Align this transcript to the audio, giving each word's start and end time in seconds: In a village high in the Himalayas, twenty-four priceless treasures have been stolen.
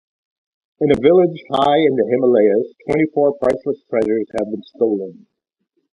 In 0.79 0.89
a 0.91 0.99
village 0.99 1.43
high 1.51 1.77
in 1.77 1.95
the 1.95 2.03
Himalayas, 2.09 2.73
twenty-four 2.87 3.37
priceless 3.37 3.83
treasures 3.87 4.25
have 4.39 4.49
been 4.49 4.63
stolen. 4.63 5.27